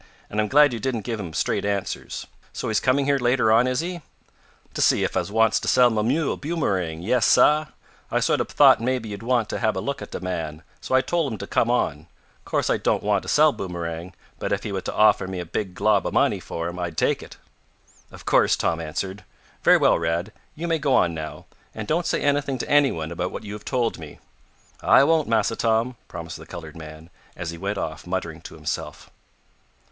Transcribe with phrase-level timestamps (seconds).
[0.31, 2.25] And I'm glad you didn't give him straight answers.
[2.53, 4.01] So he's coming here later on, is he?"
[4.73, 7.67] "T' see ef I wants t' sell mah mule, Boomerang, yais, sah.
[8.09, 10.95] I sort ob thought maybe you'd want t' hab a look at dat man, so
[10.95, 12.07] I tole him t' come on.
[12.45, 15.45] Course I doan't want t' sell Boomerang, but ef he was t' offer me a
[15.45, 17.37] big lot ob money fo' him I'd take it."
[18.09, 19.23] "Of course," Tom answered.
[19.61, 20.31] "Very well, Rad.
[20.55, 21.45] You may go on now,
[21.75, 24.17] and don't say anything to anyone about what you have told me."
[24.81, 29.11] "I won't, Massa Tom," promised the colored man, as he went off muttering to himself.